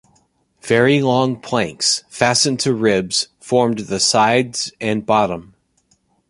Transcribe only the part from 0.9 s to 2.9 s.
long planks, fastened to